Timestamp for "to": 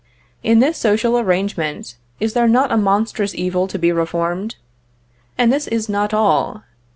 3.67-3.77